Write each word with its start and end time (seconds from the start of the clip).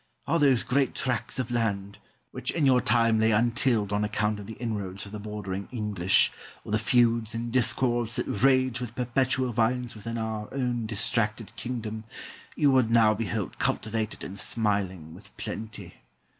All 0.25 0.39
those 0.39 0.63
great 0.63 0.95
tracts 0.95 1.37
of 1.37 1.51
land, 1.51 1.99
which 2.31 2.49
in 2.49 2.65
your 2.65 2.81
time 2.81 3.19
lay 3.19 3.29
untilled 3.29 3.93
on 3.93 4.03
account 4.03 4.39
of 4.39 4.47
the 4.47 4.55
inroads 4.55 5.05
of 5.05 5.11
the 5.11 5.19
bordering 5.19 5.67
English, 5.71 6.31
or 6.65 6.71
the 6.71 6.79
feuds 6.79 7.35
and 7.35 7.51
discords 7.53 8.15
that 8.15 8.25
raged 8.25 8.81
with 8.81 8.95
perpetual 8.95 9.51
violence 9.53 9.93
within 9.93 10.17
our 10.17 10.51
own 10.51 10.87
distracted 10.87 11.55
kingdom, 11.55 12.05
you 12.55 12.71
would 12.71 12.89
now 12.89 13.13
behold 13.13 13.59
cultivated 13.59 14.23
and 14.23 14.39
smiling 14.39 15.13
with 15.13 15.37
plenty. 15.37 15.93